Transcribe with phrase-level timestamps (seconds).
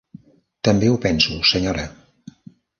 [0.69, 1.87] També ho penso, senyora.